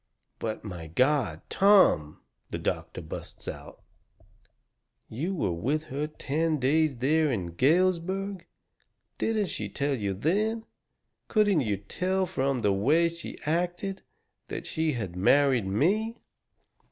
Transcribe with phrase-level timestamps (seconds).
[0.39, 1.41] "But, my God!
[1.47, 3.83] Tom," the doctor busts out,
[5.09, 8.47] "you were with her ten days there in Galesburg!
[9.19, 10.65] Didn't she tell you then
[11.27, 14.01] couldn't you tell from the way she acted
[14.47, 16.17] that she had married me?"